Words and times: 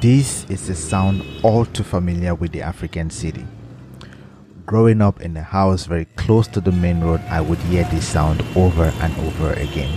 This 0.00 0.48
is 0.48 0.68
a 0.68 0.76
sound 0.76 1.24
all 1.42 1.64
too 1.64 1.82
familiar 1.82 2.32
with 2.32 2.52
the 2.52 2.62
African 2.62 3.10
city. 3.10 3.44
Growing 4.64 5.02
up 5.02 5.20
in 5.20 5.36
a 5.36 5.42
house 5.42 5.86
very 5.86 6.04
close 6.04 6.46
to 6.48 6.60
the 6.60 6.70
main 6.70 7.00
road, 7.00 7.20
I 7.28 7.40
would 7.40 7.58
hear 7.58 7.82
this 7.82 8.06
sound 8.06 8.44
over 8.54 8.92
and 9.00 9.18
over 9.18 9.54
again. 9.54 9.90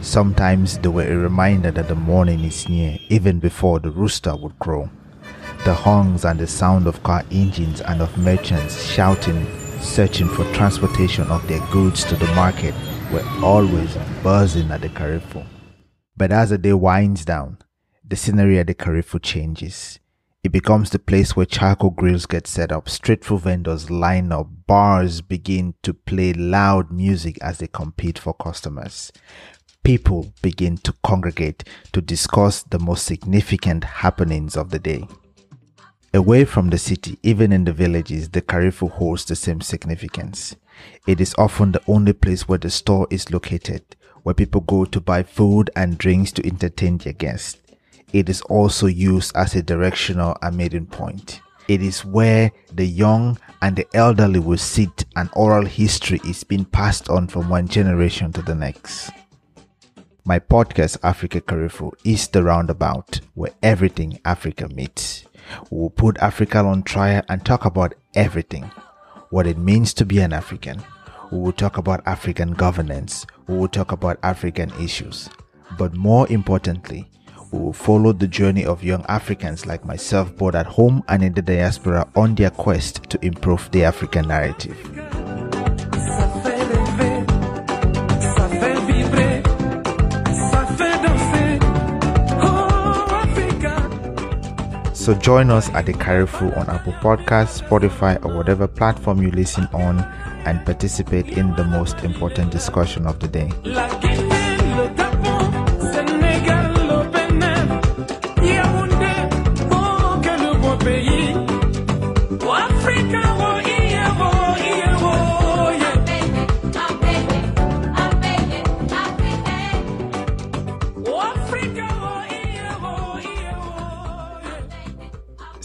Sometimes 0.00 0.78
they 0.78 0.88
were 0.88 1.06
a 1.06 1.16
reminder 1.16 1.70
that 1.70 1.86
the 1.86 1.94
morning 1.94 2.42
is 2.42 2.68
near, 2.68 2.98
even 3.08 3.38
before 3.38 3.78
the 3.78 3.92
rooster 3.92 4.34
would 4.34 4.58
crow. 4.58 4.90
The 5.64 5.74
honks 5.74 6.24
and 6.24 6.40
the 6.40 6.48
sound 6.48 6.88
of 6.88 7.04
car 7.04 7.22
engines 7.30 7.80
and 7.82 8.02
of 8.02 8.18
merchants 8.18 8.82
shouting, 8.84 9.46
searching 9.80 10.26
for 10.26 10.44
transportation 10.54 11.28
of 11.28 11.46
their 11.46 11.64
goods 11.70 12.02
to 12.06 12.16
the 12.16 12.34
market 12.34 12.74
were 13.12 13.24
always 13.44 13.96
buzzing 14.24 14.72
at 14.72 14.80
the 14.80 14.88
Carrefour. 14.88 15.46
But 16.16 16.30
as 16.30 16.50
the 16.50 16.58
day 16.58 16.72
winds 16.72 17.24
down, 17.24 17.58
the 18.06 18.16
scenery 18.16 18.58
at 18.58 18.68
the 18.68 18.74
Carrefour 18.74 19.20
changes. 19.20 19.98
It 20.44 20.52
becomes 20.52 20.90
the 20.90 20.98
place 20.98 21.34
where 21.34 21.46
charcoal 21.46 21.90
grills 21.90 22.26
get 22.26 22.46
set 22.46 22.70
up, 22.70 22.88
street 22.88 23.24
food 23.24 23.40
vendors 23.40 23.90
line 23.90 24.30
up, 24.30 24.46
bars 24.66 25.22
begin 25.22 25.74
to 25.82 25.94
play 25.94 26.34
loud 26.34 26.92
music 26.92 27.38
as 27.40 27.58
they 27.58 27.66
compete 27.66 28.18
for 28.18 28.34
customers. 28.34 29.10
People 29.82 30.32
begin 30.42 30.76
to 30.78 30.94
congregate 31.02 31.64
to 31.92 32.00
discuss 32.00 32.62
the 32.62 32.78
most 32.78 33.06
significant 33.06 33.84
happenings 33.84 34.56
of 34.56 34.70
the 34.70 34.78
day. 34.78 35.08
Away 36.14 36.44
from 36.44 36.70
the 36.70 36.78
city, 36.78 37.18
even 37.24 37.50
in 37.50 37.64
the 37.64 37.72
villages, 37.72 38.28
the 38.28 38.40
Carrefour 38.40 38.88
holds 38.88 39.24
the 39.24 39.34
same 39.34 39.60
significance. 39.60 40.54
It 41.08 41.20
is 41.20 41.34
often 41.36 41.72
the 41.72 41.82
only 41.88 42.12
place 42.12 42.46
where 42.46 42.56
the 42.58 42.70
store 42.70 43.08
is 43.10 43.32
located, 43.32 43.82
where 44.22 44.32
people 44.36 44.60
go 44.60 44.84
to 44.84 45.00
buy 45.00 45.24
food 45.24 45.70
and 45.74 45.98
drinks 45.98 46.30
to 46.32 46.46
entertain 46.46 46.98
their 46.98 47.14
guests. 47.14 47.60
It 48.12 48.28
is 48.28 48.42
also 48.42 48.86
used 48.86 49.34
as 49.34 49.56
a 49.56 49.62
directional 49.64 50.36
and 50.40 50.56
meeting 50.56 50.86
point. 50.86 51.40
It 51.66 51.82
is 51.82 52.04
where 52.04 52.52
the 52.72 52.86
young 52.86 53.36
and 53.60 53.74
the 53.74 53.88
elderly 53.92 54.38
will 54.38 54.56
sit 54.56 55.06
and 55.16 55.28
oral 55.32 55.66
history 55.66 56.20
is 56.24 56.44
being 56.44 56.64
passed 56.64 57.08
on 57.08 57.26
from 57.26 57.48
one 57.48 57.66
generation 57.66 58.32
to 58.34 58.42
the 58.42 58.54
next. 58.54 59.10
My 60.24 60.38
podcast, 60.38 60.96
Africa 61.02 61.40
Carrefour, 61.40 61.94
is 62.04 62.28
the 62.28 62.44
roundabout 62.44 63.18
where 63.34 63.52
everything 63.64 64.20
Africa 64.24 64.68
meets. 64.68 65.23
We 65.70 65.78
will 65.78 65.90
put 65.90 66.18
Africa 66.18 66.58
on 66.58 66.82
trial 66.82 67.22
and 67.28 67.44
talk 67.44 67.64
about 67.64 67.94
everything 68.14 68.70
what 69.34 69.48
it 69.48 69.58
means 69.58 69.92
to 69.92 70.06
be 70.06 70.20
an 70.20 70.32
African, 70.32 70.80
we 71.32 71.40
will 71.40 71.52
talk 71.52 71.76
about 71.76 72.06
African 72.06 72.52
governance. 72.52 73.26
We 73.48 73.56
will 73.56 73.66
talk 73.66 73.90
about 73.90 74.16
African 74.22 74.70
issues. 74.80 75.28
But 75.76 75.92
more 75.96 76.28
importantly, 76.30 77.10
we 77.50 77.58
will 77.58 77.72
follow 77.72 78.12
the 78.12 78.28
journey 78.28 78.64
of 78.64 78.84
young 78.84 79.04
Africans 79.08 79.66
like 79.66 79.84
myself, 79.84 80.36
both 80.36 80.54
at 80.54 80.66
home 80.66 81.02
and 81.08 81.24
in 81.24 81.32
the 81.34 81.42
diaspora, 81.42 82.08
on 82.14 82.36
their 82.36 82.50
quest 82.50 83.10
to 83.10 83.18
improve 83.26 83.68
the 83.72 83.82
African 83.82 84.28
narrative. 84.28 85.23
So 95.04 95.12
join 95.12 95.50
us 95.50 95.68
at 95.74 95.84
the 95.84 95.92
Carrefour 95.92 96.58
on 96.58 96.70
Apple 96.70 96.94
Podcasts, 96.94 97.60
Spotify, 97.60 98.24
or 98.24 98.34
whatever 98.34 98.66
platform 98.66 99.20
you 99.20 99.30
listen 99.32 99.68
on 99.74 99.98
and 100.46 100.64
participate 100.64 101.36
in 101.36 101.54
the 101.56 101.64
most 101.64 101.98
important 102.04 102.50
discussion 102.50 103.06
of 103.06 103.20
the 103.20 103.28
day. 103.28 104.33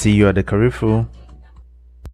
See 0.00 0.12
you 0.12 0.28
at 0.28 0.34
the 0.34 0.42
Carrefour. 0.42 1.06